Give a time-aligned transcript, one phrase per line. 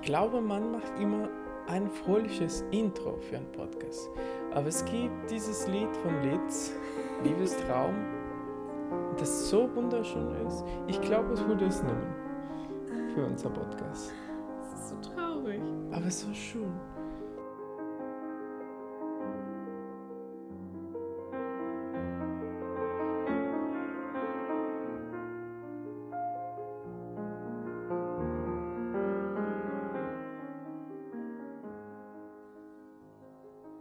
[0.00, 1.28] Ich glaube, man macht immer
[1.66, 4.08] ein fröhliches Intro für einen Podcast.
[4.54, 6.72] Aber es gibt dieses Lied von Litz,
[7.24, 7.94] Liebestraum,
[9.18, 10.64] das so wunderschön ist.
[10.86, 12.14] Ich glaube, es würde es nehmen
[13.12, 14.12] für unser Podcast.
[14.60, 15.60] Das ist so traurig.
[15.90, 16.72] Aber so schön.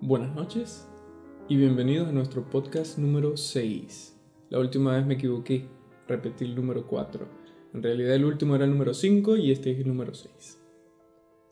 [0.07, 0.87] Buenas noches
[1.49, 4.15] y bienvenidos a nuestro podcast número 6.
[4.49, 5.65] La última vez me equivoqué,
[6.07, 7.27] repetí el número 4.
[7.73, 10.31] En realidad el último era el número 5 y este es el número 6.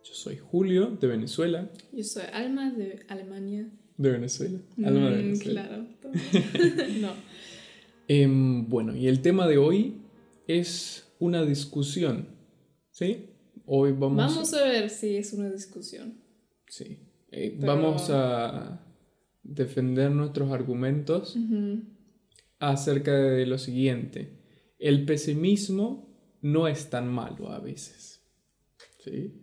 [0.06, 1.70] Yo soy Julio de Venezuela.
[1.92, 3.70] Yo soy Alma de Alemania.
[3.98, 4.60] De Venezuela.
[4.86, 5.64] Alma de Mm, Venezuela.
[5.68, 5.88] Claro.
[7.02, 7.10] no.
[8.08, 9.98] Em, bueno, y el tema de hoy
[10.48, 12.30] es una discusión.
[12.92, 13.32] ¿Sí?
[13.66, 16.22] Hoy vamos, Vamos a ver si es una discusión.
[16.70, 17.00] sí.
[17.36, 18.82] Eh, Pero- vamos a
[19.44, 21.38] defender nuestros argumentos
[22.60, 24.40] acerca de lo siguiente.
[24.80, 28.24] El pesimismo no es tan malo a veces.
[29.04, 29.42] ¿Sí?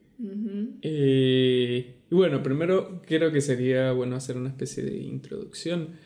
[0.83, 5.97] Eh, y bueno, primero creo que sería bueno hacer una especie de introducción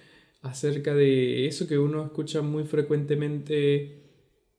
[0.42, 4.02] acerca de eso que uno escucha muy frecuentemente,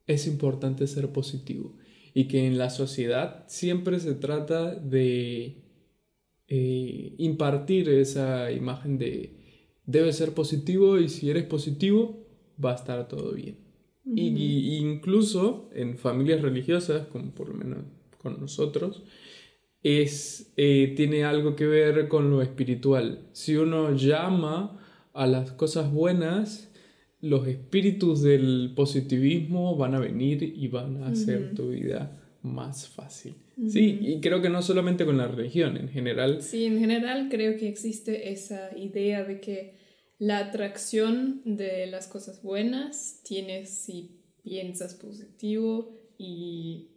[0.06, 1.78] es importante ser positivo
[2.14, 5.67] y que en la sociedad siempre se trata de
[6.48, 9.36] eh, impartir esa imagen de
[9.86, 12.26] debes ser positivo y si eres positivo
[12.64, 13.58] va a estar todo bien.
[14.06, 17.80] Y, y incluso en familias religiosas, como por lo menos
[18.18, 19.04] con nosotros,
[19.84, 23.28] es, eh, tiene algo que ver con lo espiritual.
[23.32, 24.80] Si uno llama
[25.14, 26.72] a las cosas buenas,
[27.22, 33.36] los espíritus del positivismo van a venir y van a hacer tu vida más fácil.
[33.70, 36.44] Sí, y creo que no solamente con la religión, en general.
[36.44, 39.74] Sí, en general creo que existe esa idea de que
[40.20, 46.92] la atracción de las cosas buenas tienes si piensas positivo y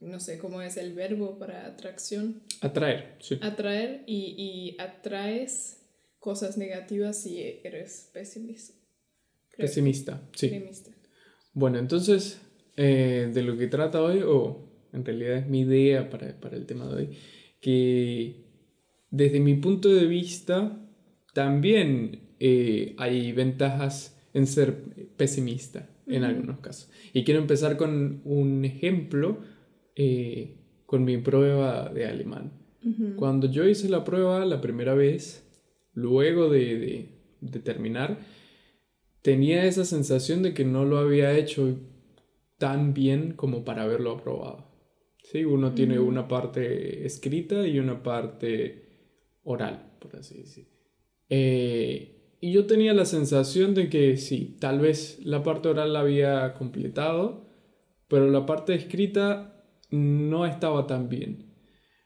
[0.00, 2.42] no sé cómo es el verbo para atracción.
[2.60, 3.38] Atraer, sí.
[3.40, 5.86] Atraer y, y atraes
[6.18, 8.74] cosas negativas si eres pesimista.
[9.50, 9.68] Creo.
[9.68, 10.48] Pesimista, sí.
[10.48, 10.90] Pesimista.
[11.52, 12.40] Bueno, entonces,
[12.76, 16.66] eh, de lo que trata hoy, o en realidad es mi idea para, para el
[16.66, 17.08] tema de hoy,
[17.60, 18.44] que
[19.10, 20.78] desde mi punto de vista
[21.34, 24.82] también eh, hay ventajas en ser
[25.16, 26.30] pesimista en Ujú.
[26.32, 26.90] algunos casos.
[27.12, 29.38] Y quiero empezar con un ejemplo
[29.96, 32.52] eh, con mi prueba de alemán.
[32.84, 33.16] Ujú.
[33.16, 35.44] Cuando yo hice la prueba la primera vez,
[35.94, 37.08] luego de, de-
[37.40, 38.18] de terminar,
[39.22, 41.78] tenía esa sensación de que no lo había hecho
[42.58, 44.71] tan bien como para haberlo aprobado.
[45.22, 48.82] Sí, uno tiene una parte escrita y una parte
[49.44, 50.68] oral, por así decir.
[51.28, 56.00] Eh, y yo tenía la sensación de que sí, tal vez la parte oral la
[56.00, 57.48] había completado,
[58.08, 61.54] pero la parte escrita no estaba tan bien.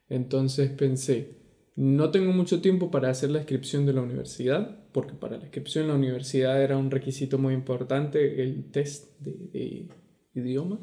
[0.09, 1.39] Entonces pensé,
[1.75, 5.85] no tengo mucho tiempo para hacer la inscripción de la universidad, porque para la inscripción
[5.85, 9.89] en la universidad era un requisito muy importante el test de, de
[10.35, 10.81] idioma.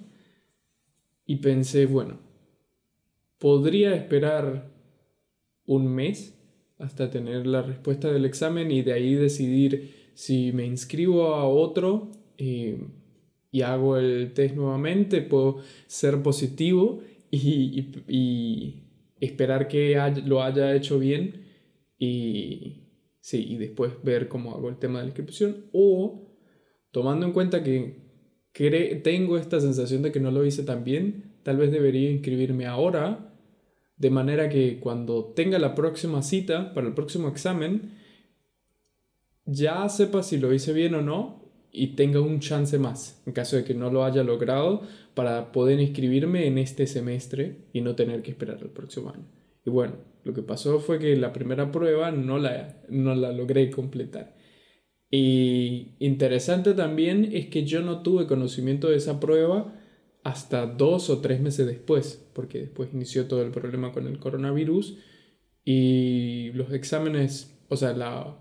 [1.26, 2.20] Y pensé, bueno,
[3.40, 4.72] podría esperar
[5.66, 6.38] un mes
[6.78, 12.12] hasta tener la respuesta del examen y de ahí decidir si me inscribo a otro
[12.38, 12.78] eh,
[13.52, 15.58] y hago el test nuevamente, puedo
[15.88, 17.02] ser positivo
[17.32, 18.84] y, y- y
[19.20, 19.96] esperar que
[20.26, 21.46] lo haya hecho bien
[21.98, 22.90] y,
[23.22, 25.66] sí, y después ver cómo hago el tema de la inscripción.
[25.72, 26.28] O
[26.92, 28.03] tomando en cuenta que
[28.54, 33.34] tengo esta sensación de que no lo hice tan bien, tal vez debería inscribirme ahora
[33.98, 37.94] de manera que cuando tenga la próxima cita para el próximo examen,
[39.46, 43.56] ya sepa si lo hice bien o no y tenga un chance más en caso
[43.56, 44.82] de que no lo haya logrado
[45.16, 49.26] para poder inscribirme en este semestre y no tener que esperar el próximo año.
[49.66, 53.70] Y bueno, lo que pasó fue que la primera prueba no la, no la logré
[53.72, 54.36] completar.
[55.16, 59.72] Y interesante también es que yo no tuve conocimiento de esa prueba
[60.24, 64.98] hasta dos o tres meses después, porque después inició todo el problema con el coronavirus
[65.64, 68.40] y los exámenes, o sea, la,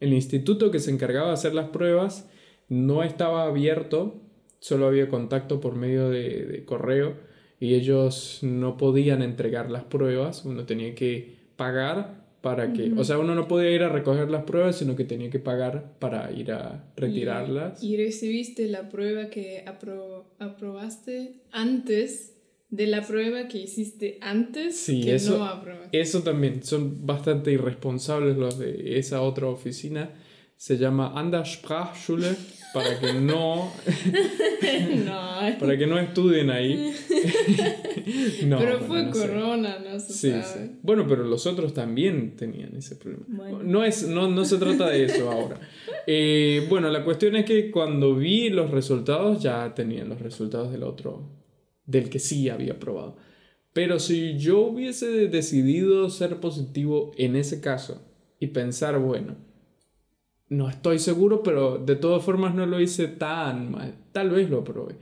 [0.00, 2.28] el instituto que se encargaba de hacer las pruebas
[2.68, 4.20] no estaba abierto,
[4.58, 7.14] solo había contacto por medio de, de correo
[7.60, 13.00] y ellos no podían entregar las pruebas, uno tenía que pagar para que, Ujú.
[13.00, 15.94] o sea, uno no podía ir a recoger las pruebas, sino que tenía que pagar
[15.98, 17.82] para ir a retirarlas.
[17.82, 22.34] Y, y recibiste la prueba que apro- aprobaste antes
[22.70, 25.98] de la prueba que hiciste antes Sí, que eso- no aprobaste.
[26.00, 30.10] Eso también, son bastante irresponsables los de esa otra oficina.
[30.56, 32.36] Se llama Anderssprachschule
[32.72, 33.72] para que no,
[35.04, 36.92] no, para que no estudien ahí.
[38.46, 39.20] No, pero bueno, fue no sé.
[39.28, 40.44] corona, no se Sí, sabe.
[40.66, 40.78] sí.
[40.82, 43.24] Bueno, pero los otros también tenían ese problema.
[43.28, 43.60] Bueno.
[43.62, 45.60] No, es, no, no se trata de eso ahora.
[46.06, 50.84] Eh, bueno, la cuestión es que cuando vi los resultados ya tenían los resultados del
[50.84, 51.28] otro,
[51.84, 53.16] del que sí había probado.
[53.74, 58.00] Pero si yo hubiese decidido ser positivo en ese caso
[58.40, 59.36] y pensar, bueno,
[60.50, 64.64] no estoy seguro, pero de todas formas no lo hice tan mal, tal vez lo
[64.64, 64.96] probé.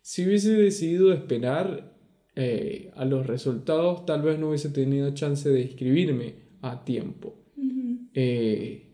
[0.00, 1.94] Si hubiese decidido esperar
[2.34, 7.34] eh, a los resultados, tal vez no hubiese tenido chance de inscribirme a tiempo.
[8.14, 8.88] Eh,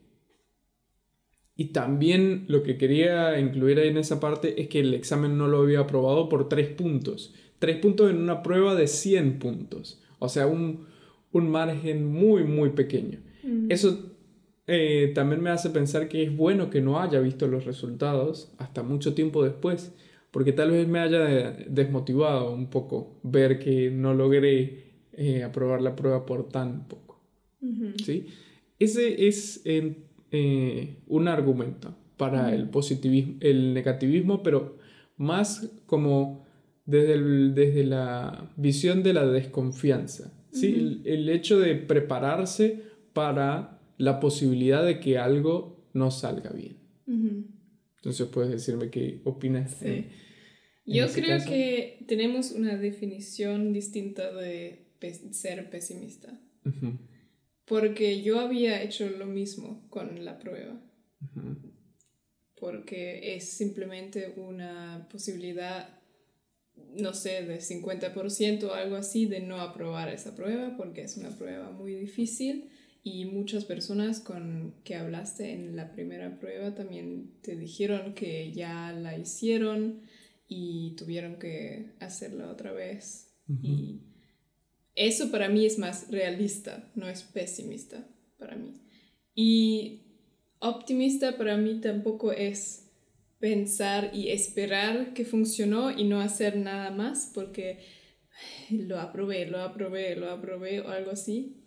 [1.57, 5.47] y también lo que quería incluir ahí en esa parte es que el examen no
[5.47, 7.33] lo había aprobado por 3 puntos.
[7.61, 10.03] 3 puntos en una prueba de 100 puntos.
[10.19, 10.87] O sea, un,
[11.31, 13.21] un margen muy, muy pequeño.
[13.69, 14.14] Eso
[14.67, 18.83] eh, también me hace pensar que es bueno que no haya visto los resultados hasta
[18.83, 19.93] mucho tiempo después,
[20.31, 25.81] porque tal vez me haya de- desmotivado un poco ver que no logré eh, aprobar
[25.83, 27.21] la prueba por tan poco.
[27.63, 27.93] Ujú.
[28.05, 28.27] ¿sí?
[28.79, 34.79] Ese es eh, un argumento para el positivismo, el negativismo, pero
[35.17, 36.45] más como
[36.87, 40.33] desde, el- desde la visión de la desconfianza.
[40.53, 40.75] ¿sí?
[40.75, 42.83] el, el hecho de prepararse
[43.13, 46.77] para la posibilidad de que algo no salga bien.
[47.97, 49.77] Entonces puedes decirme qué opinas.
[49.81, 49.87] Sí.
[49.87, 50.09] en
[50.87, 51.49] Yo creo caso.
[51.49, 54.85] que tenemos una definición distinta de
[55.33, 56.39] ser pesimista.
[57.65, 60.81] Porque yo había hecho lo mismo con la prueba.
[62.55, 65.89] Porque es simplemente una posibilidad,
[66.95, 71.31] no sé, de 50% o algo así de no aprobar esa prueba, porque es una
[71.31, 72.71] prueba muy difícil.
[73.07, 78.93] Y muchas personas con que hablaste en la primera prueba también te dijeron que ya
[78.93, 80.01] la hicieron
[80.49, 83.37] y tuvieron que hacerla otra vez.
[83.63, 84.01] Y
[84.95, 88.09] eso para mí es más realista, no es pesimista
[88.39, 88.73] para mí.
[89.35, 90.07] Y
[90.61, 92.91] optimista para mí tampoco es
[93.39, 97.81] pensar y esperar que funcionó y no hacer nada más porque
[98.71, 101.64] "Ay, lo aprobé, lo aprobé, lo aprobé o algo así.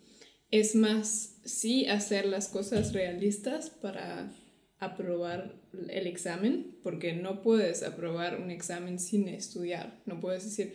[0.50, 4.32] Es más, sí hacer las cosas realistas para
[4.78, 10.00] aprobar el examen, porque no puedes aprobar un examen sin estudiar.
[10.06, 10.74] No puedes decir,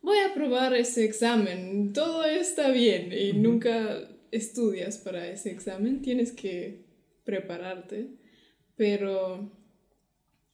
[0.00, 6.32] voy a aprobar ese examen, todo está bien y nunca estudias para ese examen, tienes
[6.32, 6.86] que
[7.24, 8.16] prepararte,
[8.74, 9.52] pero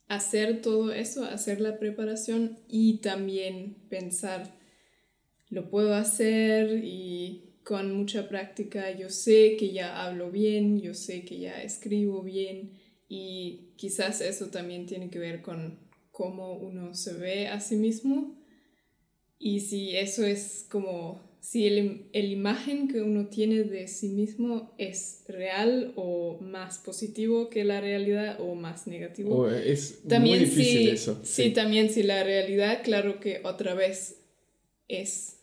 [0.09, 4.59] hacer todo eso, hacer la preparación y también pensar,
[5.49, 11.27] lo puedo hacer y con mucha práctica yo sé que ya hablo bien, yo sé
[11.27, 12.71] que ya escribo bien
[13.11, 15.79] y quizás eso también tiene que ver con
[16.11, 18.41] cómo uno se ve a sí mismo
[19.39, 24.75] y si eso es como, si el, el imagen que uno tiene de sí mismo
[24.79, 29.41] es real o más positivo que la realidad o más negativo.
[29.41, 31.21] O es También muy difícil si, eso.
[31.23, 34.23] sí, también si la realidad, claro que otra vez
[34.89, 35.41] es,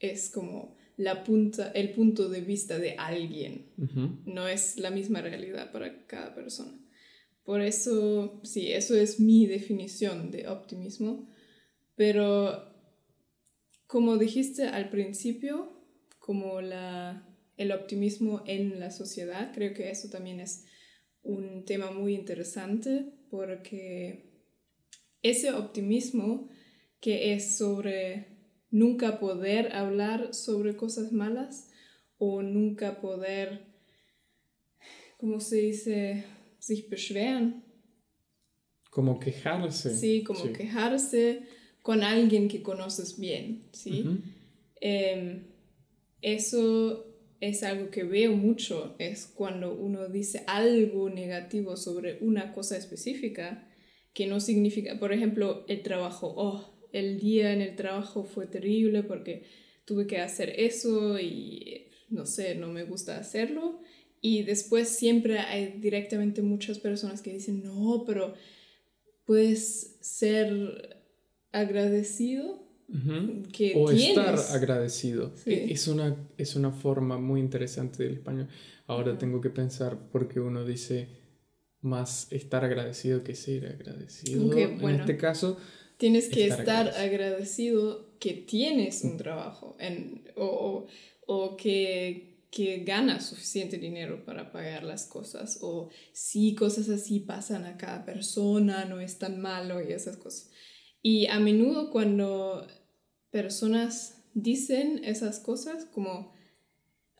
[0.00, 3.72] es como la punta, el punto de vista de alguien,
[4.24, 6.78] no es la misma realidad para cada persona.
[7.44, 11.28] Por eso, sí, eso es mi definición de optimismo,
[11.94, 12.74] pero
[13.86, 15.72] como dijiste al principio,
[16.18, 20.64] como la, el optimismo en la sociedad, creo que eso también es
[21.22, 24.32] un tema muy interesante porque
[25.22, 26.48] ese optimismo
[27.00, 28.35] que es sobre
[28.70, 31.70] nunca poder hablar sobre cosas malas
[32.18, 33.66] o nunca poder,
[35.18, 36.24] ¿cómo se dice?
[36.58, 37.62] sich beschweren.
[38.90, 39.94] Como quejarse.
[39.96, 40.52] Sí, como Sí.
[40.52, 41.42] quejarse
[41.82, 44.04] con alguien que conoces bien, ¿sí?
[44.80, 45.44] Em,
[46.22, 47.06] eso
[47.40, 53.68] es algo que veo mucho, es cuando uno dice algo negativo sobre una cosa específica
[54.14, 59.02] que no significa, por ejemplo, el trabajo, oh, el día en el trabajo fue terrible
[59.02, 59.44] porque
[59.84, 63.80] tuve que hacer eso y no sé, no me gusta hacerlo.
[64.20, 68.34] Y después siempre hay directamente muchas personas que dicen, no, pero
[69.24, 71.02] puedes ser
[71.52, 72.64] agradecido
[73.52, 74.08] que O tienes.
[74.10, 75.32] estar agradecido.
[75.36, 75.52] Sí.
[75.52, 78.48] E- Es, una, es una forma muy interesante del español.
[78.86, 81.08] Ahora tengo que pensar porque uno dice
[81.80, 84.52] más estar agradecido que ser agradecido.
[84.56, 85.56] En este caso,
[85.98, 88.06] Tienes que Estar estar, agradecido.
[88.18, 90.86] que tienes un trabajo en, o,
[91.26, 97.64] o, que, que ganas suficiente dinero para pagar las cosas o si cosas así pasan
[97.64, 100.50] a cada persona, no es tan malo y esas cosas.
[101.02, 102.66] Y a menudo cuando
[103.30, 106.32] personas dicen esas cosas como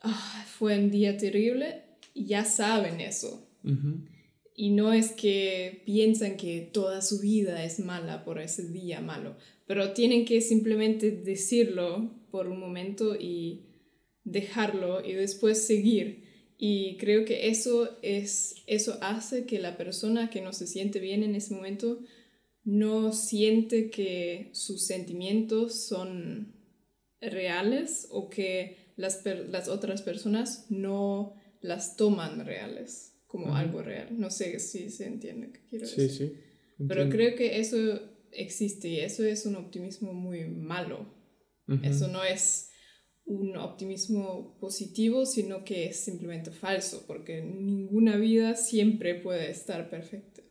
[0.01, 3.47] ah, fue un día terrible, ya saben eso.
[4.59, 9.37] Y no es que piensan que toda su vida es mala por ese día malo,
[9.67, 13.67] pero tienen que simplemente decirlo por un momento y
[14.23, 16.23] dejarlo y después seguir.
[16.57, 21.21] Y creo que eso, es, eso hace que la persona que no se siente bien
[21.21, 21.99] en ese momento
[22.63, 26.55] no siente que sus sentimientos son
[27.21, 34.17] reales o que las, las otras personas no las toman reales como algo real.
[34.17, 36.09] No sé si se entiende qué quiero decir.
[36.09, 36.33] Sí, sí.
[36.87, 37.77] Pero creo que eso
[38.31, 41.15] existe y eso es un optimismo muy malo.
[41.83, 42.71] Eso no es
[43.25, 50.41] un optimismo positivo, sino que es simplemente falso, porque ninguna vida siempre puede estar perfecta.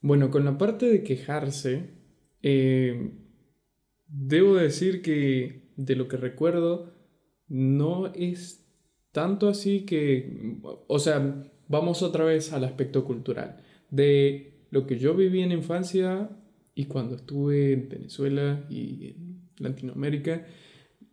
[0.00, 1.90] Bueno, con la parte de quejarse,
[2.42, 3.12] eh,
[4.08, 6.92] debo decir que de lo que recuerdo,
[7.48, 8.66] no es
[9.12, 13.62] tanto así que, o sea, vamos otra vez al aspecto cultural.
[13.90, 16.30] De lo que yo viví en infancia
[16.74, 20.46] y cuando estuve en Venezuela y en Latinoamérica,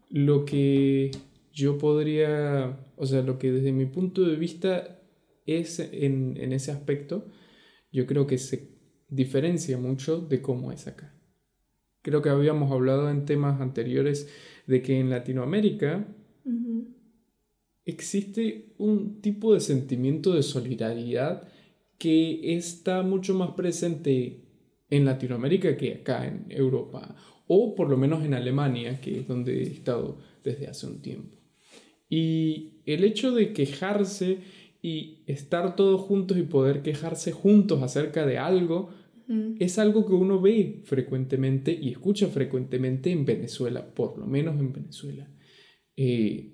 [0.10, 1.12] lo que
[1.52, 5.00] yo podría, o sea, lo que desde mi punto de vista
[5.46, 7.28] es en, en ese aspecto,
[7.92, 8.74] yo creo que se
[9.10, 11.14] diferencia mucho de cómo es acá.
[12.02, 14.30] Creo que habíamos hablado en temas anteriores
[14.68, 16.08] de que en Latinoamérica
[17.86, 21.48] existe un tipo de sentimiento de solidaridad
[21.98, 24.42] que está mucho más presente
[24.90, 27.16] en Latinoamérica que acá en Europa
[27.48, 31.38] o por lo menos en Alemania, que es donde he estado desde hace un tiempo.
[32.10, 34.40] Y el hecho de quejarse
[34.82, 38.90] y estar todos juntos y poder quejarse juntos acerca de algo
[39.58, 44.74] es algo que uno ve frecuentemente y escucha frecuentemente en Venezuela, por lo menos en
[44.74, 45.28] Venezuela.
[45.96, 46.54] Eh,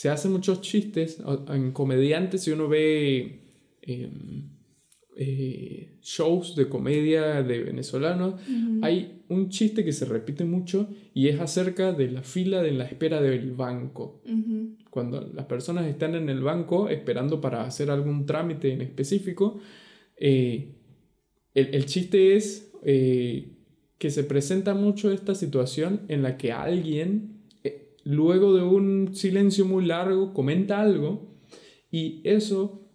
[0.00, 3.42] se hacen muchos chistes en comediantes y uno ve
[3.82, 4.48] em,
[5.14, 8.40] eh, shows de comedia de venezolanos,
[8.80, 12.86] hay un chiste que se repite mucho y es acerca de la fila de la
[12.86, 14.22] espera del banco.
[14.88, 19.60] Cuando las personas están en el banco esperando para hacer algún trámite en específico,
[20.16, 20.76] eh,
[21.52, 23.52] el, chiste es eh,
[23.98, 27.39] que se presenta mucho esta situación en la que alguien,
[28.04, 31.36] luego de un silencio muy largo, comenta algo
[31.90, 32.88] y eso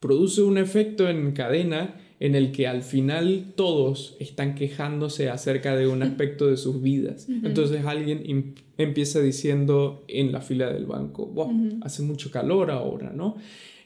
[0.00, 5.86] produce un efecto en cadena en el que al final todos están quejándose acerca de
[5.86, 7.28] un aspecto de sus vidas.
[7.28, 13.36] Entonces alguien empieza diciendo en la fila del banco, wow, hace mucho calor ahora, ¿no?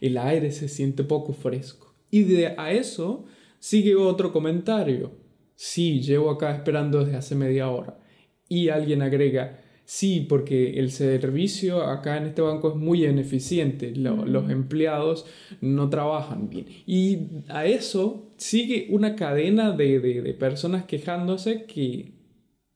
[0.01, 1.95] El aire se siente poco fresco.
[2.11, 3.27] Y de a eso
[3.59, 5.13] sigue otro comentario.
[5.55, 7.99] Sí, llevo acá esperando desde hace media hora.
[8.49, 14.51] Y alguien agrega, Sí, porque el servicio acá en este banco es muy ineficiente, los
[14.51, 15.27] empleados
[15.61, 16.67] no trabajan bien.
[16.87, 22.13] Y a eso sigue una cadena de, personas quejándose que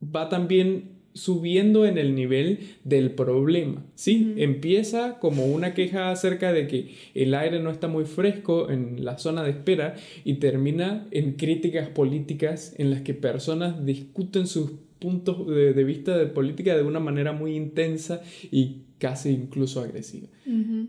[0.02, 4.34] va también subiendo en el nivel del problema, ¿sí?
[4.36, 9.16] Empieza como una queja acerca de que el aire no está muy fresco en la
[9.16, 9.94] zona de espera
[10.24, 16.26] y termina en críticas políticas en las que personas discuten sus puntos de, vista de
[16.26, 20.28] política de una manera muy intensa y casi incluso agresiva.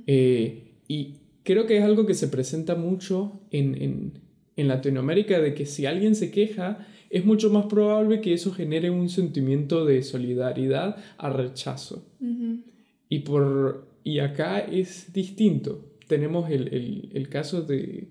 [0.06, 5.86] Eh, y creo que es algo que se presenta mucho en, Latinoamérica, de que si
[5.86, 11.30] alguien se queja, es mucho más probable que eso genere un sentimiento de solidaridad a
[11.30, 12.06] rechazo.
[13.10, 15.86] y, por, y acá es distinto.
[16.08, 18.08] Tenemos el caso de,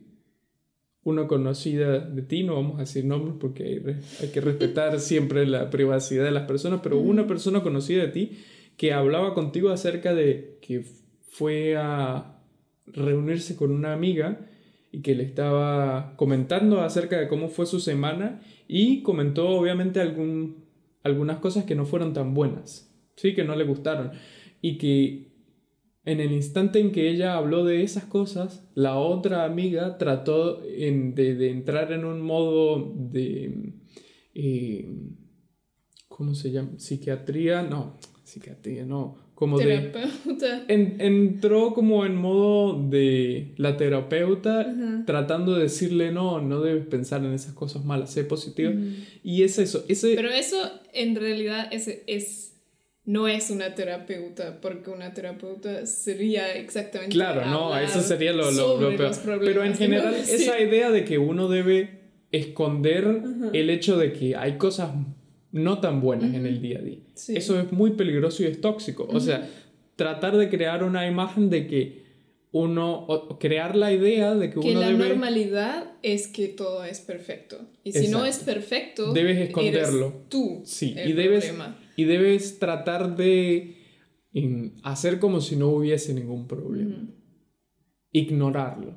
[1.06, 3.80] una conocida de ti, no vamos a decir nombres porque
[4.20, 8.38] hay, que respetar siempre la privacidad de las personas, pero una persona conocida de ti
[8.76, 10.84] que hablaba contigo acerca de que
[11.28, 12.40] fue a
[12.86, 14.48] reunirse con una amiga
[14.90, 20.64] y que le estaba comentando acerca de cómo fue su semana y comentó obviamente algún,
[21.04, 24.10] algunas cosas que no fueron tan buenas, sí, que no le gustaron
[24.60, 25.28] y que
[26.06, 31.50] en el instante en que ella habló de esas cosas, la otra amiga trató de,
[31.50, 33.74] entrar en un modo de...
[34.32, 34.88] Eh,
[36.08, 36.78] ¿Cómo se llama?
[36.78, 37.98] Psiquiatría, no.
[38.22, 39.64] psiquiatría, no, como de...
[39.66, 40.64] Terapeuta.
[40.68, 47.24] en- entró como en modo de la terapeuta tratando de decirle, no, no debes pensar
[47.24, 48.70] en esas cosas malas, sé positivo.
[48.70, 48.90] Ujú.
[49.24, 50.14] Y es eso, ese...
[50.14, 50.56] Pero eso
[50.92, 52.55] en realidad es, es,
[53.06, 57.14] no es una terapeuta, porque una terapeuta sería exactamente.
[57.14, 59.12] Claro, no, eso sería lo, lo- peor.
[59.44, 62.00] Pero en general, esa idea de que uno debe
[62.32, 63.22] esconder
[63.52, 64.90] el hecho de que hay cosas
[65.52, 66.98] no tan buenas en el día a día.
[67.14, 67.36] Sí.
[67.36, 69.06] Eso es muy peligroso y es tóxico.
[69.10, 69.48] O sea,
[69.94, 72.05] tratar de crear una imagen de que
[72.58, 73.06] uno,
[73.38, 77.58] crear la idea de que, Que uno la debe, normalidad es que todo es perfecto.
[77.84, 80.24] Y si no es perfecto, Debes eres esconderlo.
[80.28, 80.62] tú.
[80.64, 81.78] Sí, el y debes, problema.
[81.96, 83.76] y debes tratar de
[84.82, 86.96] hacer como si no hubiese ningún problema.
[88.12, 88.94] Ignorarlo.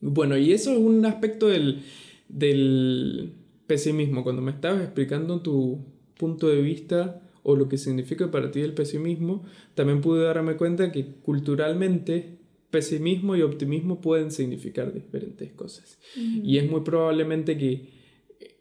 [0.00, 1.82] Bueno, y eso es un aspecto del,
[2.28, 3.34] del
[3.66, 4.22] pesimismo.
[4.24, 5.84] Cuando me estabas explicando tu
[6.18, 9.44] punto de vista o lo que significa para ti el pesimismo,
[9.74, 12.38] también pude darme cuenta que culturalmente
[12.70, 15.98] pesimismo y optimismo pueden significar diferentes cosas.
[16.16, 18.00] Y es muy probablemente que,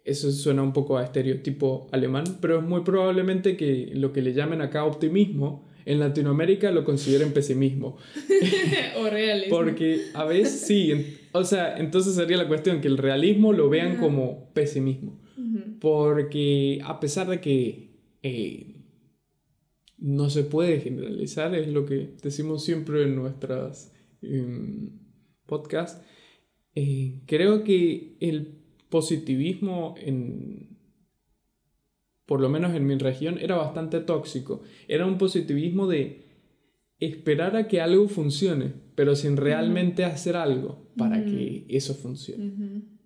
[0.05, 4.33] eso suena un poco a estereotipo alemán, pero es muy probablemente que lo que le
[4.33, 7.97] llamen acá optimismo, en Latinoamérica lo consideren pesimismo.
[8.97, 9.55] o realismo.
[9.55, 13.97] Porque a veces sí, o sea, entonces sería la cuestión que el realismo lo vean
[13.97, 15.19] como pesimismo.
[15.79, 17.88] Porque a pesar de que
[18.23, 18.75] eh,
[19.97, 24.91] no se puede generalizar, es lo que decimos siempre en nuestras em,
[25.45, 26.01] podcasts,
[26.75, 28.59] eh, creo que el
[28.89, 30.69] positivismo en
[32.29, 34.61] por lo menos en mi región era bastante tóxico.
[34.87, 36.27] Era un positivismo de
[36.99, 42.98] esperar a que algo funcione, pero sin realmente hacer algo para que eso funcione.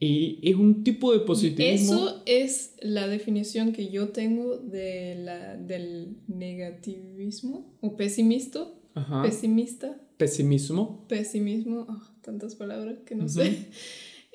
[0.00, 1.94] Y es un tipo de positivismo.
[1.94, 8.66] Eso es la definición que yo tengo de la, del negativismo o pesimista.
[8.94, 9.22] Ajá.
[9.22, 10.00] Pesimista.
[10.16, 11.06] Pesimismo.
[11.08, 11.86] Pesimismo.
[11.88, 13.32] ah, tantas palabras que no Ujú.
[13.34, 13.66] sé.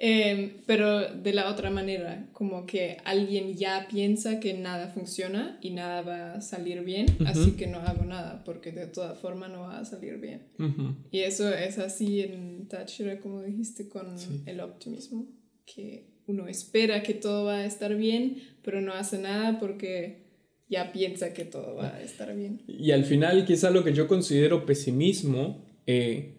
[0.01, 5.71] Em, pero de la otra manera, como que alguien ya piensa que nada funciona y
[5.71, 9.61] nada va a salir bien, así que no hago nada, porque de toda forma no
[9.63, 10.43] va a salir bien.
[10.57, 10.95] Ujú.
[11.11, 14.41] Y eso es así en Táchira, como dijiste, con Sí.
[14.45, 15.27] el optimismo,
[15.73, 20.29] que uno espera que todo va a estar bien, pero no hace nada porque
[20.69, 22.61] ya piensa que todo va a estar bien.
[22.67, 26.35] Y al final, quizá lo que yo considero pesimismo, eh,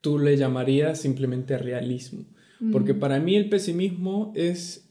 [0.00, 2.24] tú le llamarías simplemente realismo.
[2.72, 4.86] Porque para mí el pesimismo es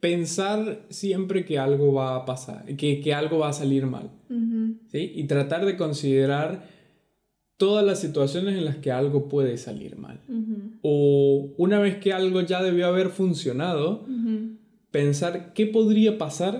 [0.00, 4.10] pensar siempre que algo va a pasar, que, que algo va a salir mal.
[4.88, 5.12] ¿sí?
[5.14, 6.68] Y tratar de considerar
[7.62, 10.18] todas las situaciones en las que algo puede salir mal.
[10.28, 14.56] ujú, O una vez que algo ya debió haber funcionado, ujú,
[14.90, 16.54] pensar qué podría pasar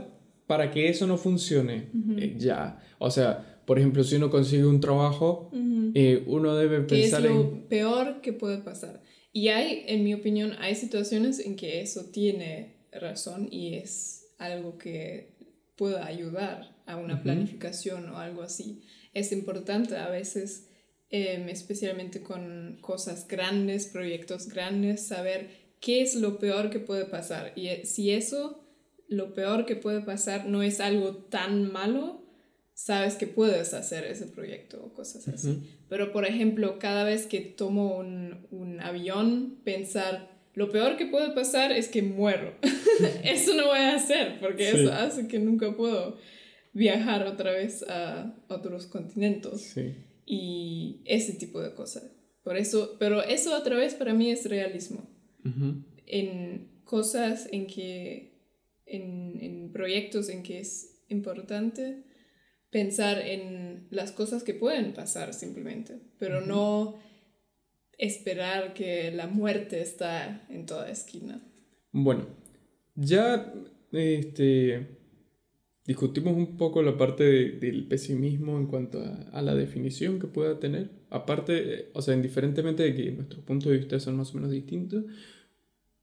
[0.47, 1.89] para que eso no funcione
[2.19, 2.79] eh, ya.
[3.01, 5.51] O sea, por ejemplo, si uno consigue un trabajo,
[5.95, 7.63] eh, uno debe ¿Qué es pensar lo en...
[7.69, 9.03] peor que puede pasar?
[9.33, 14.79] Y hay, en mi opinión, hay situaciones en que eso tiene razón y es algo
[14.79, 15.35] que
[15.75, 18.83] pueda ayudar a una planificación o algo así.
[19.15, 20.69] Es importante a veces,
[21.13, 27.53] em, especialmente con cosas grandes, proyectos grandes, saber qué es lo peor que puede pasar.
[27.55, 28.65] Y eh, si eso,
[29.09, 32.23] lo peor que puede pasar, no es algo tan malo,
[32.75, 35.51] sabes que puedes hacer ese proyecto o cosas así.
[35.51, 35.61] Ujú.
[35.89, 41.31] Pero, por ejemplo, cada vez que tomo un, un avión, pensar, lo peor que puede
[41.33, 42.55] pasar es que muero.
[43.25, 44.77] eso no voy a hacer, porque Sí.
[44.81, 46.17] eso hace que nunca puedo
[46.73, 49.95] viajar otra vez a otros continentes Sí.
[50.25, 52.11] Y ese tipo de cosas.
[52.43, 55.09] Por eso, pero eso otra vez para mí es realismo.
[56.07, 58.39] En cosas en que,
[58.87, 62.05] en, en proyectos en que es importante
[62.71, 66.99] pensar en las cosas que pueden pasar simplemente, pero no
[67.99, 71.41] esperar que la muerte está en toda esquina.
[71.93, 72.27] Bueno,
[72.95, 73.53] ya
[73.93, 75.02] este,
[75.85, 80.61] discutimos un poco la parte de- del pesimismo en cuanto a, la definición que pueda
[80.61, 80.91] tener.
[81.11, 84.51] Aparte, eh, o sea, indiferentemente de que nuestros puntos de vista son más o menos
[84.51, 85.05] distintos,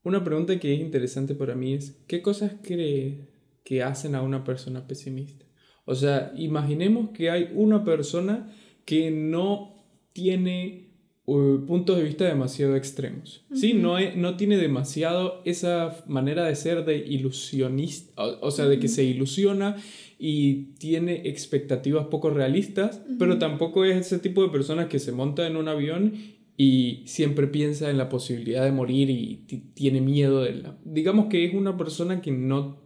[0.03, 3.27] una pregunta que es interesante para mí es, ¿qué cosas crees
[3.63, 5.45] que hacen a una persona pesimista?
[5.85, 8.53] O sea, imaginemos que hay una persona
[8.85, 10.88] que no tiene
[11.35, 13.45] uh, puntos de vista demasiado extremos.
[13.53, 13.73] ¿sí?
[13.73, 18.79] No, es- no tiene demasiado esa manera de ser de ilusionista, o, o sea, de
[18.79, 19.75] que se ilusiona
[20.17, 25.47] y tiene expectativas poco realistas, pero tampoco es ese tipo de personas que se monta
[25.47, 26.13] en un avión
[26.57, 30.77] y siempre piensa en la posibilidad de morir y ti- tiene miedo de la...
[30.83, 32.81] Digamos que es una persona que no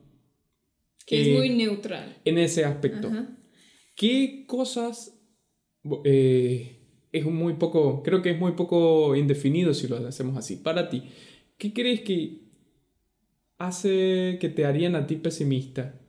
[1.08, 2.18] Que es muy neutral.
[2.24, 3.10] En ese aspecto.
[3.96, 5.20] ¿Qué cosas
[6.06, 6.83] eh,
[7.14, 10.58] es muy poco, creo que es muy poco indefinido si lo hacemos así.
[10.58, 11.04] Para ti,
[11.58, 12.42] ¿qué crees que
[13.60, 16.02] hace que te harían a ti pesimista?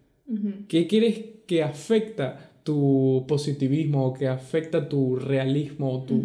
[0.66, 6.24] ¿Qué crees que afecta tu positivismo o que afecta tu realismo o tu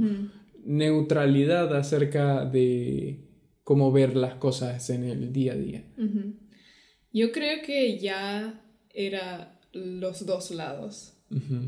[0.63, 3.25] neutralidad acerca de
[3.65, 5.83] cómo ver las cosas en el día a día?
[7.11, 8.63] Yo creo que ya
[8.93, 11.18] era los dos lados.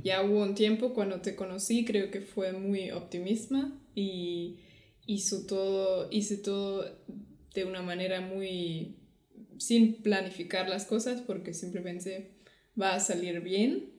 [0.04, 4.60] Ya hubo un tiempo cuando te conocí, creo que fue muy optimista y
[5.06, 6.86] hizo todo, hice todo
[7.54, 8.98] de una manera muy
[9.58, 12.32] sin planificar las cosas porque simplemente
[12.80, 13.92] va a salir bien.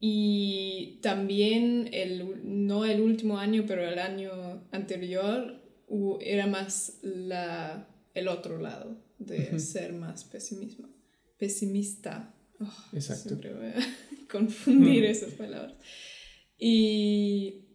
[0.00, 5.60] Y también, el, no el último año, pero el año anterior,
[6.20, 10.88] era más la, el otro lado de ser más pesimismo,
[11.38, 12.34] pesimista.
[12.60, 13.30] Oh, Exacto.
[13.30, 13.54] Siempre
[14.30, 15.76] confundir esas palabras.
[16.58, 17.66] Y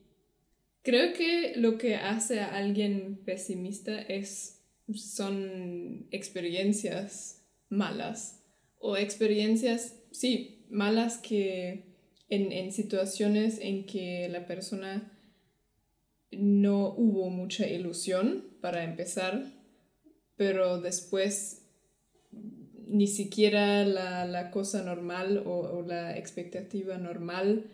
[0.82, 4.62] creo que lo que hace a alguien pesimista es,
[4.94, 8.44] son experiencias malas
[8.80, 11.86] o experiencias, sí, malas que
[12.30, 15.10] en, en situaciones en que la persona
[16.32, 19.54] no hubo mucha ilusión para empezar,
[20.36, 21.63] pero después
[22.94, 27.66] ni siquiera la, cosa normal o, la expectativa normal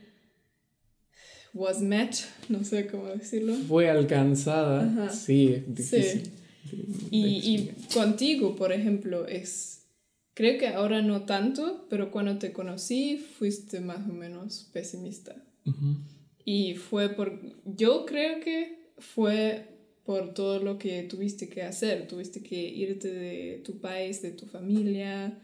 [1.53, 2.15] was met,
[2.47, 3.53] no sé cómo decirlo.
[3.67, 6.31] Fue alcanzada, sí, difícil.
[7.11, 9.87] Y, contigo, por ejemplo, es,
[10.35, 15.35] creo que ahora no tanto, pero cuando te conocí fuiste más o menos pesimista.
[16.45, 19.78] Y fue por, yo creo que fue
[20.09, 22.07] por todo lo que tuviste que hacer.
[22.07, 25.37] Tuviste que irte de tu país, de tu familia,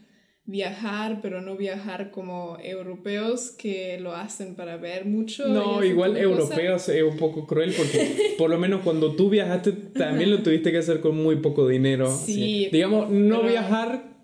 [0.44, 5.46] viajar, pero no viajar como europeos que lo hacen para ver mucho.
[5.46, 10.32] No, igual europeos es un poco cruel porque por lo menos cuando tú viajaste también
[10.32, 12.12] lo tuviste que hacer con muy poco dinero.
[12.12, 12.68] Sí.
[12.72, 14.16] Digamos, no viajar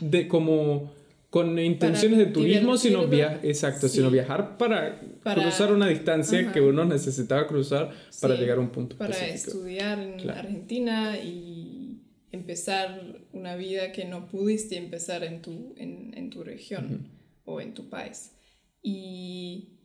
[0.00, 0.92] de como
[1.34, 6.84] con intenciones de turismo, sino, via exacto, sino viajar para, cruzar una distancia que uno
[6.84, 11.98] necesitaba cruzar para llegar a un punto Para estudiar en Argentina y
[12.30, 17.08] empezar una vida que no pudiste empezar en tu, en, en tu región
[17.44, 18.30] o en tu país.
[18.80, 19.80] Y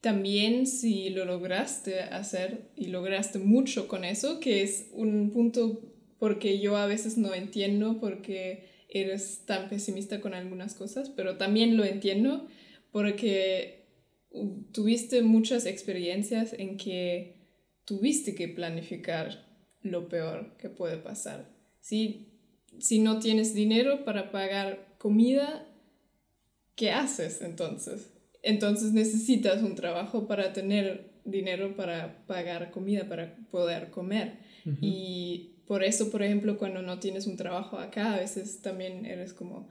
[0.00, 5.80] también si lo lograste hacer y lograste mucho con eso, que es un punto
[6.18, 11.76] porque yo a veces no entiendo porque eres tan pesimista con algunas cosas, pero también
[11.76, 12.46] lo entiendo
[12.92, 13.86] porque
[14.72, 17.36] tuviste muchas experiencias en que
[17.84, 19.46] tuviste que planificar
[19.82, 21.48] lo peor que puede pasar.
[21.80, 22.28] Si,
[22.78, 25.66] si no tienes dinero para pagar comida,
[26.74, 28.10] ¿qué haces entonces?
[28.42, 34.38] Entonces necesitas un trabajo para tener dinero para pagar comida, para poder comer.
[34.80, 39.32] Y por eso, por ejemplo, cuando no tienes un trabajo acá, a veces también eres
[39.32, 39.68] como,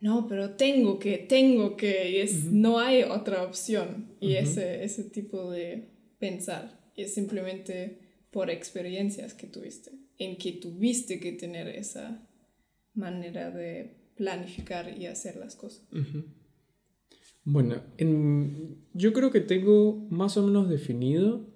[0.00, 4.16] no, pero tengo que, tengo que, y es, no hay otra opción.
[4.20, 11.20] Y ese, ese tipo de pensar es simplemente por experiencias que tuviste, en que tuviste
[11.20, 12.28] que tener esa
[12.94, 15.86] manera de planificar y hacer las cosas.
[17.44, 17.82] Bueno,
[18.94, 21.51] yo creo que tengo más o menos definido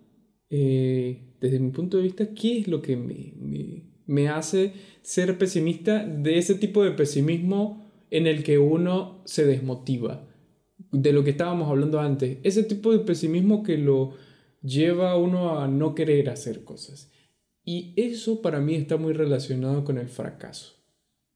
[0.49, 2.97] eh, desde mi punto de vista, ¿qué es lo que
[4.07, 10.29] me, hace ser pesimista de ese tipo de pesimismo en el que uno se desmotiva?
[10.93, 12.39] De lo que estábamos hablando antes.
[12.43, 14.15] Ese tipo de pesimismo que lo
[14.63, 17.11] lleva a uno a no querer hacer cosas.
[17.65, 20.75] Y eso para mí está muy relacionado con el fracaso.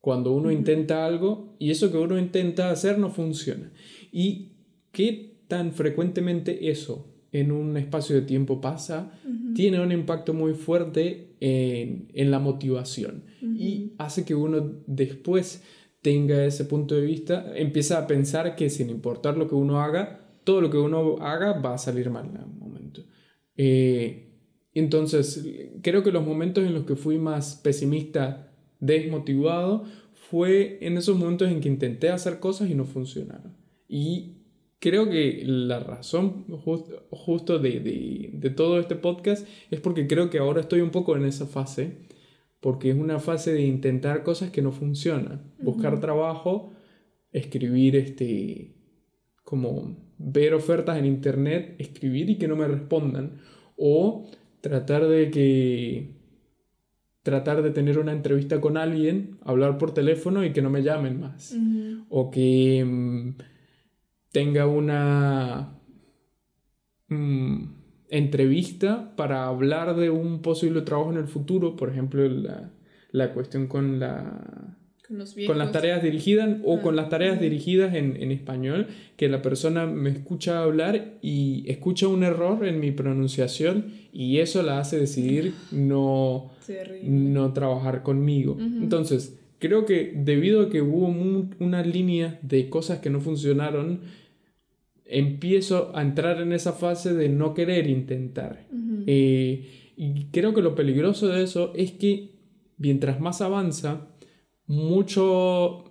[0.01, 3.73] Cuando uno intenta algo y eso que uno intenta hacer no funciona.
[4.13, 4.53] ¿Y
[4.93, 9.13] qué tan frecuentemente eso en un espacio de tiempo pasa,
[9.55, 15.63] tiene un impacto muy fuerte en, en la motivación y hace que uno después
[16.03, 20.21] tenga ese punto de vista, empieza a pensar que sin importar lo que uno haga,
[20.45, 23.03] todo lo que uno haga va a salir mal en algún momento.
[23.57, 24.31] Eh,
[24.73, 25.45] entonces,
[25.83, 31.51] creo que los momentos en los que fui más pesimista, desmotivado, fue en esos momentos
[31.51, 33.57] en que intenté hacer cosas y no funcionaron.
[33.89, 34.40] Y
[34.81, 36.47] creo que la razón
[37.11, 41.47] justo de, todo este podcast es porque creo que ahora estoy un poco en esa
[41.47, 41.99] fase,
[42.61, 46.73] porque es una fase de intentar cosas que no funcionan, buscar trabajo,
[47.31, 48.75] escribir este,
[49.45, 53.39] como ver ofertas en internet, escribir y que no me respondan,
[53.77, 54.31] o
[54.63, 56.21] tratar de que
[57.23, 61.21] tratar de tener una entrevista con alguien, hablar por teléfono y que no me llamen
[61.21, 61.55] más.
[62.09, 63.35] O que mm,
[64.33, 65.75] tenga una
[67.09, 67.65] mm,
[68.11, 72.71] entrevista para hablar de un posible trabajo en el futuro, por ejemplo, la,
[73.13, 77.35] la cuestión con la Con los con las tareas dirigidas o Ah, con las tareas
[77.37, 77.45] ujú.
[77.45, 82.79] dirigidas en, en español, que la persona me escucha hablar y escucha un error en
[82.81, 87.09] mi pronunciación y eso la hace decidir no, Terrible.
[87.09, 88.57] no trabajar conmigo.
[88.61, 91.07] Entonces, creo que debido a que hubo
[91.59, 94.01] una línea de cosas que no funcionaron,
[95.11, 98.67] empiezo a entrar en esa fase de no querer intentar.
[99.07, 102.31] Eh, y creo que lo peligroso de eso es que
[102.79, 104.09] mientras más avanza,
[104.67, 105.85] mucho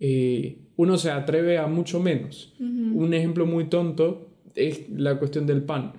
[0.00, 2.54] eh, uno se atreve a mucho menos.
[2.60, 5.92] Un ejemplo muy tonto es la cuestión del pan.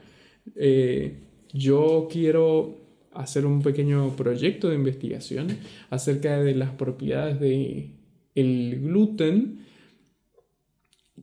[0.56, 1.20] Eh,
[1.54, 2.78] yo quiero
[3.14, 5.48] hacer un pequeño proyecto de investigación
[5.90, 7.92] acerca de las propiedades de
[8.36, 9.66] el gluten,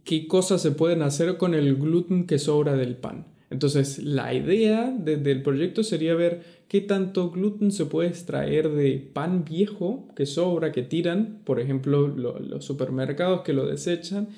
[0.07, 3.27] qué cosas se pueden hacer con el gluten que sobra del pan.
[3.51, 9.11] Entonces, la idea de- del proyecto sería ver qué tanto gluten se puede extraer de
[9.13, 14.29] pan viejo que sobra, que tiran, por ejemplo, lo- los supermercados que lo desechan,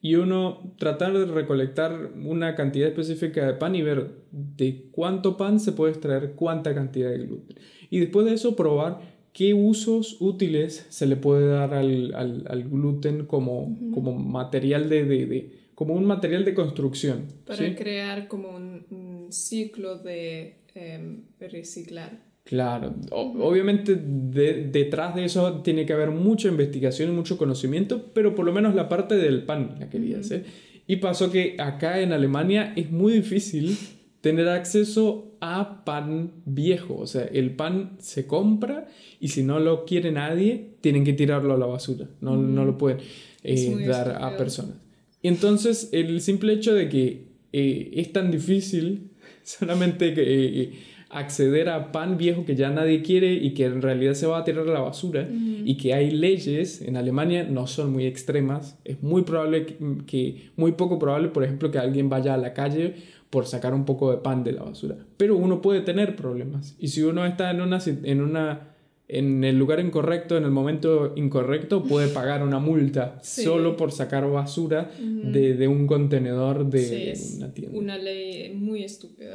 [0.00, 5.60] y uno tratar de recolectar una cantidad específica de pan y ver de cuánto pan
[5.60, 7.56] se puede extraer cuánta cantidad de gluten.
[7.90, 12.64] Y después de eso probar qué usos útiles se le puede dar al, al- al
[12.68, 17.26] gluten como, como material de, de- de- como un material de construcción.
[17.46, 17.74] Para ¿sí?
[17.76, 22.26] crear como un, un ciclo de em, reciclar.
[22.42, 28.10] Claro, o- obviamente de- detrás de eso tiene que haber mucha investigación y mucho conocimiento,
[28.12, 30.20] pero por lo menos la parte del pan la quería Ujú.
[30.24, 30.44] hacer.
[30.88, 33.76] Y pasó que acá en Alemania es muy difícil
[34.20, 38.86] tener acceso a pan viejo, o sea, el pan se compra
[39.20, 42.76] y si no lo quiere nadie, tienen que tirarlo a la basura, no, no lo
[42.78, 42.98] pueden
[43.44, 43.54] eh,
[43.86, 44.76] dar a personas.
[45.22, 49.10] Entonces, el simple hecho de que eh, es tan difícil
[49.42, 50.22] solamente que,
[50.62, 50.72] eh,
[51.10, 54.44] acceder a pan viejo que ya nadie quiere y que en realidad se va a
[54.44, 55.26] tirar a la basura
[55.64, 60.50] y que hay leyes en Alemania no son muy extremas, es muy probable que, que-
[60.56, 62.94] muy poco probable, por ejemplo, que alguien vaya a la calle
[63.30, 66.88] por sacar un poco de pan de la basura, pero uno puede tener problemas y
[66.88, 68.74] si uno está en una en una
[69.10, 73.42] en el lugar incorrecto, en el momento incorrecto, puede pagar una multa Sí.
[73.42, 77.78] solo por sacar basura de, de un contenedor de Sí, es una tienda.
[77.78, 79.32] una ley muy estúpida.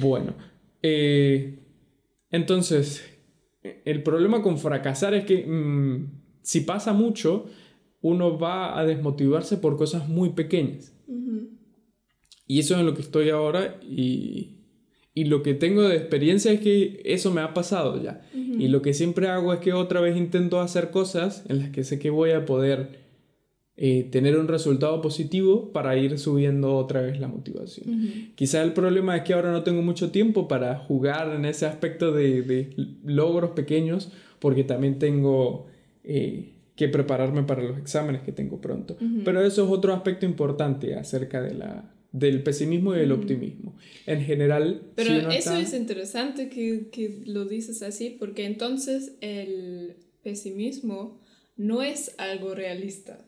[0.00, 0.34] Bueno,
[0.82, 1.58] eh,
[2.30, 3.02] entonces,
[3.84, 6.10] el problema con fracasar es que mm,
[6.42, 7.46] si pasa mucho,
[8.00, 10.94] uno va a desmotivarse por cosas muy pequeñas.
[12.48, 14.56] Y eso es en lo que estoy ahora y,
[15.14, 18.22] y lo que tengo de experiencia es que eso me ha pasado ya.
[18.32, 18.58] Ujú.
[18.58, 21.84] Y lo que siempre hago es que otra vez intento hacer cosas en las que
[21.84, 23.06] sé que voy a poder
[23.76, 27.90] eh, tener un resultado positivo para ir subiendo otra vez la motivación.
[27.90, 28.08] Ujú.
[28.34, 32.12] Quizá el problema es que ahora no tengo mucho tiempo para jugar en ese aspecto
[32.12, 32.70] de, de
[33.04, 35.66] logros pequeños, porque también tengo
[36.02, 38.94] eh, que prepararme para los exámenes que tengo pronto.
[38.94, 39.20] Ujú.
[39.24, 43.20] Pero eso es otro aspecto importante acerca de la, del pesimismo y el Ujú.
[43.22, 43.76] optimismo.
[44.06, 48.44] En general, Pero si uno eso está- es interesante que, que lo dices así, porque
[48.46, 51.20] entonces el pesimismo
[51.56, 53.24] no es algo realista.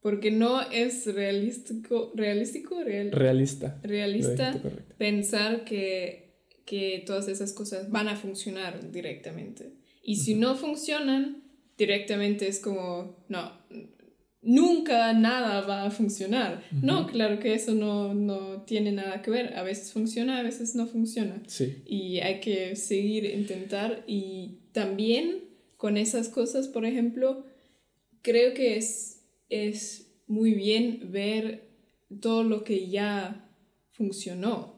[0.00, 3.80] Porque no es realístico, realístico, real- realista.
[3.82, 4.60] Realista
[4.98, 6.34] pensar que,
[6.66, 9.72] que todas esas cosas van a funcionar directamente.
[10.02, 11.42] Y si no funcionan,
[11.78, 13.50] directamente es como, no,
[14.44, 16.62] nunca nada va a funcionar.
[16.70, 19.56] No, claro que eso no, no tiene nada que ver.
[19.56, 21.42] A veces funciona, a veces no funciona.
[21.46, 21.82] Sí.
[21.86, 24.04] Y hay que seguir, intentar.
[24.06, 25.44] Y también
[25.76, 27.44] con esas cosas, por ejemplo,
[28.22, 31.68] creo que es, es muy bien ver
[32.20, 33.50] todo lo que ya
[33.90, 34.74] funcionó.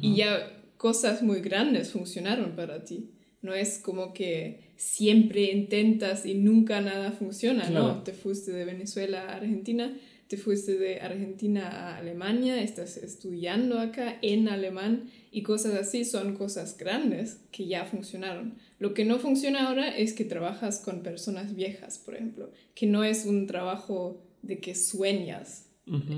[0.00, 3.10] Y ya cosas muy grandes funcionaron para ti.
[3.42, 7.86] No es como que siempre intentas y nunca nada funciona, Claro.
[7.86, 8.02] ¿no?
[8.02, 9.94] Te fuiste de Venezuela a Argentina,
[10.26, 16.34] te fuiste de Argentina a Alemania, estás estudiando acá en alemán y cosas así son
[16.34, 18.54] cosas grandes que ya funcionaron.
[18.78, 23.04] Lo que no funciona ahora es que trabajas con personas viejas, por ejemplo, que no
[23.04, 25.66] es un trabajo de que sueñas.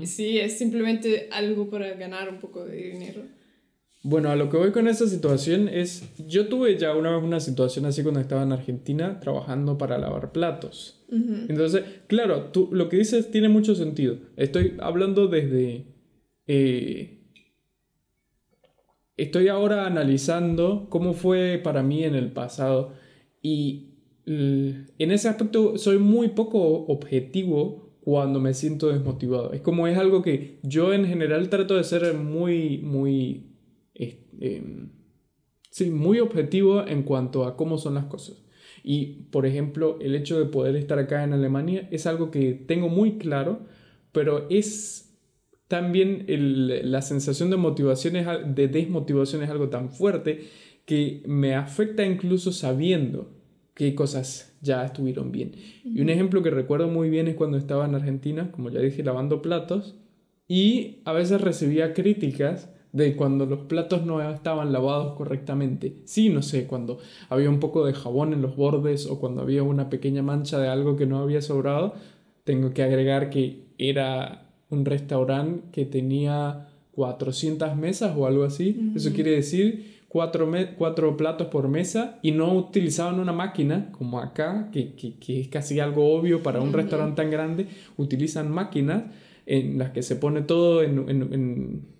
[0.05, 3.23] Sí, es simplemente algo para ganar un poco de dinero.
[4.05, 7.39] Bueno, a lo que voy con esa situación es, yo tuve ya una vez una
[7.39, 11.05] situación así cuando estaba en Argentina trabajando para lavar platos.
[11.09, 14.17] Entonces, claro, tú, lo que dices tiene mucho sentido.
[14.35, 15.85] Estoy hablando desde...
[16.47, 17.19] eh,
[19.15, 22.93] estoy ahora analizando cómo fue para mí en el pasado
[23.41, 23.89] y
[24.25, 29.53] en ese aspecto soy muy poco objetivo cuando me siento desmotivado.
[29.53, 33.52] Es como es algo que yo en general trato de ser muy, muy,
[34.43, 34.89] em,
[35.71, 38.43] sí, muy objetivo en cuanto a cómo son las cosas.
[38.83, 42.89] Y, por ejemplo, el hecho de poder estar acá en Alemania es algo que tengo
[42.89, 43.61] muy claro,
[44.11, 45.17] pero es
[45.69, 48.13] también la sensación de motivación,
[48.53, 50.41] de desmotivación es algo tan fuerte
[50.85, 53.31] que me afecta incluso sabiendo
[53.73, 55.53] qué cosas ya estuvieron bien.
[55.83, 59.01] Y un ejemplo que recuerdo muy bien es cuando estaba en Argentina, como ya dije,
[59.01, 59.95] lavando platos,
[60.47, 65.97] y a veces recibía críticas de cuando los platos no estaban lavados correctamente.
[66.05, 69.63] Sí, no sé, cuando había un poco de jabón en los bordes o cuando había
[69.63, 71.95] una pequeña mancha de algo que no había sobrado,
[72.43, 78.91] tengo que agregar que era un restaurante que tenía 400 mesas o algo así.
[78.95, 84.69] Eso quiere decir cuatro, cuatro, platos por mesa y no utilizaban una máquina como acá,
[84.71, 87.67] que, que, es casi algo obvio para un restaurante tan grande.
[87.97, 89.05] Utilizan máquinas
[89.47, 91.93] en las que se pone todo en, en en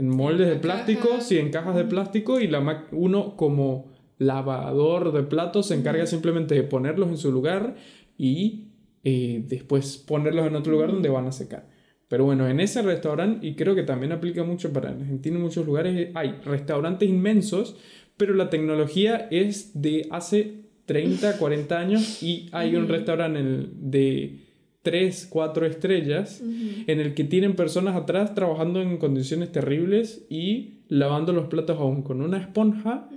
[0.00, 5.66] moldes de plástico, sí, en cajas de plástico y la uno como lavador de platos
[5.66, 7.76] se encarga simplemente de ponerlos en su lugar
[8.16, 8.68] y
[9.04, 11.68] eh, después ponerlos en otro lugar donde van a secar.
[12.08, 15.66] Pero bueno, en ese restaurante, y creo que también aplica mucho para Argentina en muchos
[15.66, 17.76] lugares, hay restaurantes inmensos,
[18.16, 24.45] pero la tecnología es de hace 30, 40 años y hay un restaurante de
[24.86, 26.40] tres, cuatro estrellas,
[26.86, 32.02] en el que tienen personas atrás trabajando en condiciones terribles y lavando los platos aún
[32.02, 33.10] con una esponja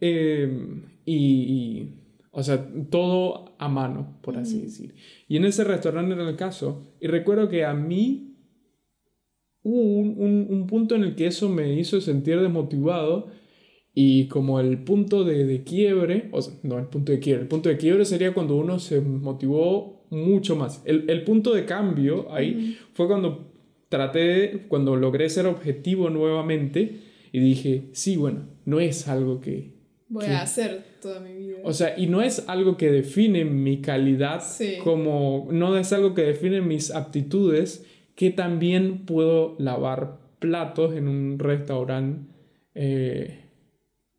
[0.00, 1.94] em, y,
[2.30, 4.96] o sea, todo a mano, por así decir.
[5.28, 6.92] Y en ese restaurante era el caso.
[7.00, 8.36] Y recuerdo que a mí
[9.62, 13.28] hubo un, un, punto en el que eso me hizo sentir desmotivado
[13.94, 17.48] y como el punto de, de, quiebre, o sea, no el punto de quiebre, el
[17.48, 20.82] punto de quiebre sería cuando uno se motivó mucho más.
[20.84, 23.52] El, el punto de cambio ahí fue cuando
[23.88, 27.00] traté, cuando logré ser objetivo nuevamente
[27.32, 29.76] y dije, sí, bueno, no es algo que...
[30.10, 31.58] Voy a hacer toda mi vida.
[31.64, 34.42] O sea, y no es algo que define mi calidad
[34.82, 35.48] como...
[35.50, 42.32] No es algo que define mis aptitudes, que también puedo lavar platos en un restaurante.
[42.74, 43.44] Eh,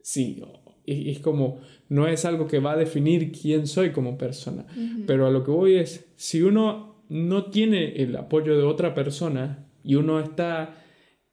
[0.02, 0.44] sí,
[0.90, 4.66] es como no es algo que va a definir quién soy como persona.
[5.08, 9.66] Pero a lo que voy es, si uno no tiene el apoyo de otra persona
[9.84, 10.84] y uno está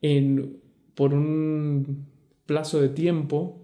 [0.01, 0.59] en,
[0.95, 2.07] por un
[2.47, 3.63] plazo de tiempo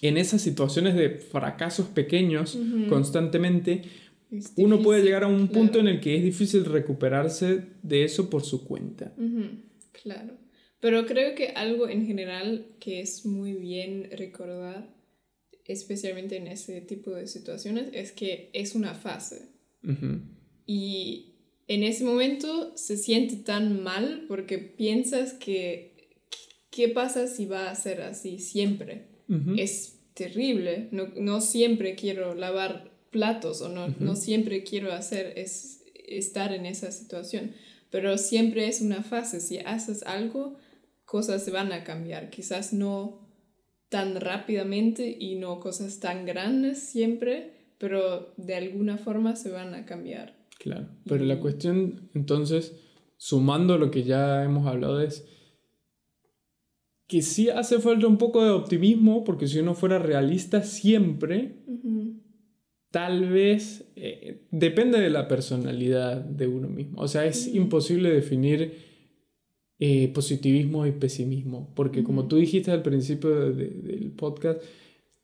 [0.00, 2.58] en esas situaciones de fracasos pequeños
[2.88, 3.82] constantemente,
[4.56, 8.42] uno puede llegar a un punto en el que es difícil recuperarse de eso por
[8.42, 9.12] su cuenta.
[9.92, 10.34] Claro.
[10.86, 14.94] Pero creo que algo en general que es muy bien recordar
[15.64, 19.48] especialmente en ese tipo de situaciones, es que es una fase.
[20.64, 21.32] Y
[21.66, 26.20] en ese momento se siente tan mal porque piensas que,
[26.70, 29.08] ¿qué pasa si va a ser así siempre?
[29.56, 30.86] Es terrible.
[30.92, 36.64] No, no, siempre quiero lavar platos o no, no siempre quiero hacer es estar en
[36.64, 37.54] esa situación.
[37.90, 39.40] Pero siempre es una fase.
[39.40, 40.56] Si haces algo,
[41.06, 42.28] cosas se van a cambiar.
[42.28, 43.26] Quizás no
[43.88, 49.86] tan rápidamente y no cosas tan grandes siempre, pero de alguna forma se van a
[49.86, 50.36] cambiar.
[50.58, 52.74] Claro, pero la cuestión entonces,
[53.16, 55.24] sumando lo que ya hemos hablado, es
[57.06, 61.62] que sí hace falta un poco de optimismo, porque si uno fuera realista siempre,
[62.90, 67.00] tal vez eh, depende de la personalidad de uno mismo.
[67.00, 68.85] O sea, es imposible definir
[69.78, 74.62] eh, positivismo y pesimismo, porque como tú dijiste al principio del podcast,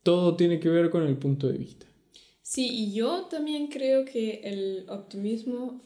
[0.02, 1.86] todo tiene que ver con el punto de vista.
[2.42, 5.80] Sí, y yo también creo que el optimismo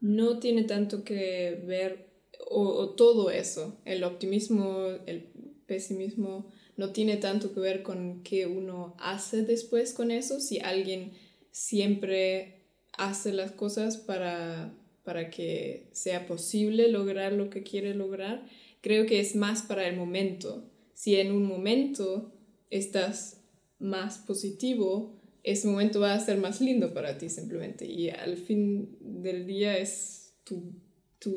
[0.00, 2.06] no tiene tanto que ver,
[2.48, 5.26] o, todo eso, el optimismo, el
[5.66, 11.12] pesimismo, no tiene tanto que ver con qué uno hace después con eso, si alguien
[11.50, 14.75] siempre hace las cosas para
[15.06, 18.44] para que sea posible lograr lo que quiere lograr,
[18.80, 20.68] creo que es más para el momento.
[20.94, 22.34] Si en un momento
[22.70, 23.40] estás
[23.78, 25.14] más positivo,
[25.44, 27.86] ese momento va a ser más lindo para ti simplemente.
[27.86, 30.74] Y al fin del día es tu,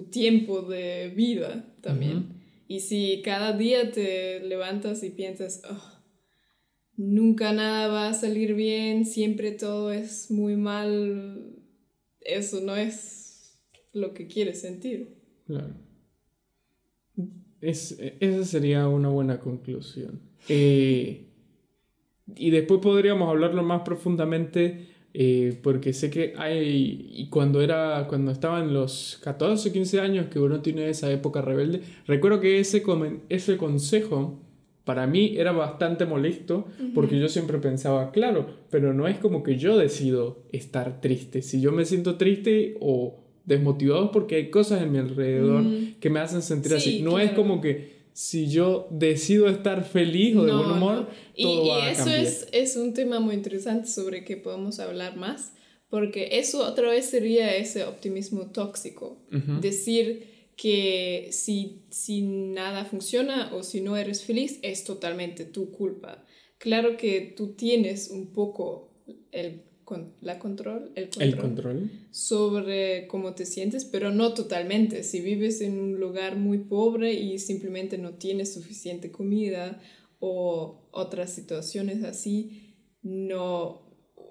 [0.10, 2.42] tiempo de vida también.
[2.68, 6.02] Y si cada día te levantas y piensas, oh,
[6.98, 11.56] nunca nada va a salir bien, siempre todo es muy mal,
[12.22, 13.19] eso no es
[14.00, 15.16] lo que quieres sentir.
[15.46, 15.74] Claro.
[17.62, 20.22] Es, esa sería una buena conclusión.
[20.48, 21.28] Eh,
[22.36, 28.32] y después podríamos hablarlo más profundamente eh, porque sé que hay, y cuando era, cuando
[28.32, 32.60] estaba en los 14 o 15 años que uno tiene esa época rebelde, recuerdo que
[32.60, 32.84] ese,
[33.30, 34.40] ese consejo
[34.84, 39.58] para mí era bastante molesto porque yo siempre pensaba, claro, pero no es como que
[39.58, 41.42] yo decido estar triste.
[41.42, 45.66] Si yo me siento triste o desmotivado porque hay cosas en mi alrededor
[46.00, 47.02] que me hacen sentir así.
[47.02, 51.70] No es como que si yo decido estar feliz o de buen humor, todo y,
[51.70, 55.54] va y eso a Es, es un tema muy interesante sobre que podemos hablar más,
[55.90, 59.18] porque eso otra vez sería ese optimismo tóxico.
[59.62, 66.24] Decir que si, si nada funciona o si no eres feliz, es totalmente tu culpa.
[66.60, 68.92] Claro que tú tienes un poco
[69.32, 69.64] el
[70.22, 75.04] la control, el control, el control, sobre cómo te sientes, pero no totalmente.
[75.04, 79.82] Si vives en un lugar muy pobre y simplemente no tienes suficiente comida
[80.20, 83.86] o otras situaciones así, no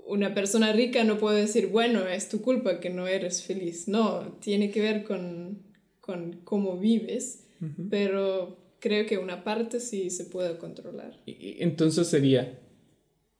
[0.07, 3.89] una persona rica no puede decir, bueno, es tu culpa que no eres feliz.
[3.89, 5.69] No, tiene que ver con
[6.09, 7.47] con cómo vives,
[7.91, 11.21] pero creo que una parte sí se puede controlar.
[11.27, 12.59] Entonces sería,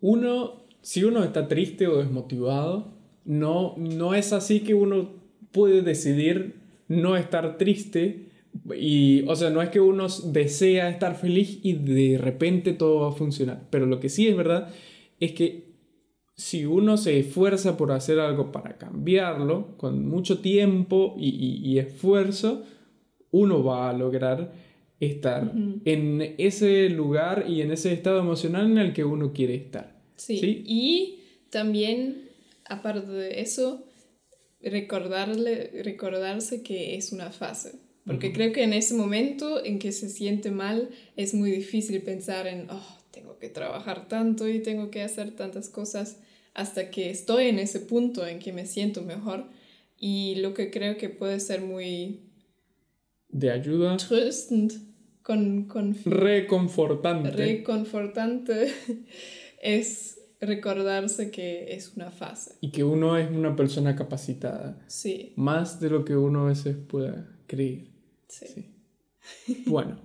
[0.01, 2.95] uno, si uno está triste o desmotivado,
[3.27, 5.11] no, no es así que uno
[5.53, 8.31] puede decidir no estar triste
[8.75, 13.09] y, o sea, no es que uno desea estar feliz y de repente todo va
[13.11, 14.71] a funcionar, pero lo que sí es verdad
[15.21, 15.75] es que
[16.35, 22.65] si uno se esfuerza por hacer algo para cambiarlo, con mucho tiempo y, esfuerzo,
[23.31, 24.55] uno va a lograr
[25.01, 25.53] estar
[25.85, 29.98] en ese lugar y en ese estado emocional en el que uno quiere estar.
[30.19, 30.63] Sí.
[30.67, 32.29] Y también,
[32.67, 33.87] aparte de eso,
[34.61, 37.73] recordarle, recordarse que es una fase.
[38.05, 42.47] Porque creo que en ese momento en que se siente mal es muy difícil pensar
[42.47, 46.19] en, oh, tengo que trabajar tanto y tengo que hacer tantas cosas
[46.55, 49.45] hasta que estoy en ese punto en que me siento mejor.
[49.99, 52.21] Y lo que creo que puede ser muy...
[53.29, 53.99] De ayuda.
[53.99, 54.73] Tröstend.
[55.23, 57.31] Con, con, reconfortante.
[57.33, 58.73] Reconfortante
[59.61, 62.55] es recordarse que es una fase.
[62.61, 64.85] Y que uno es una persona capacitada.
[64.87, 65.33] Sí.
[65.37, 67.89] Más de lo que uno a veces pueda creer.
[68.29, 68.47] Sí.
[68.55, 69.65] sí.
[69.67, 69.99] bueno,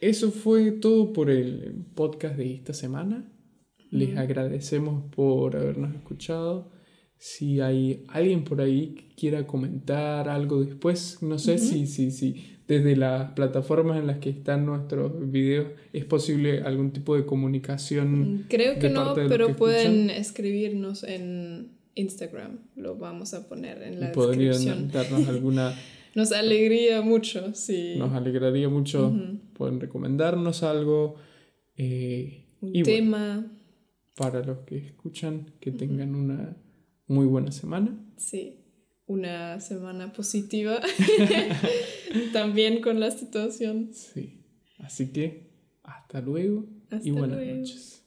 [0.00, 3.28] eso fue todo por el podcast de esta semana.
[3.90, 6.72] Les agradecemos por habernos escuchado.
[7.18, 12.61] Si hay alguien por ahí que quiera comentar algo después, no sé si, si, si
[12.72, 18.36] desde las plataformas en las que están nuestros videos es posible algún tipo de comunicación.
[18.36, 22.60] Mm, creo que no, pero pueden escribirnos en Instagram.
[22.76, 25.74] Lo vamos a poner en la y podrían darnos alguna...
[26.14, 27.94] Nos alegraría mucho, sí.
[27.96, 29.14] Nos alegraría mucho.
[29.54, 31.16] Pueden recomendarnos algo.
[31.76, 33.50] Eh, Un tema
[34.16, 36.54] para los que escuchan, que tengan una
[37.06, 37.98] muy buena semana.
[38.18, 38.61] Sí,
[39.12, 40.80] una semana positiva
[42.32, 43.90] también con la situación.
[43.92, 44.44] Sí,
[44.78, 45.50] así que
[45.82, 46.66] hasta luego
[47.02, 48.01] y buenas noches.